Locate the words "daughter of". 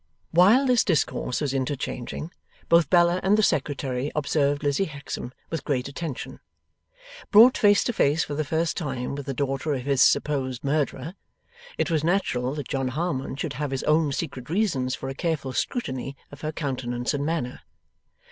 9.35-9.83